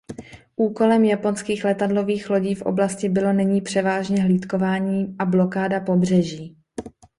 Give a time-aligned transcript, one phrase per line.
[0.55, 6.57] Úkolem japonských letadlových lodí v oblasti bylo nyní převážně hlídkování a blokáda pobřeží.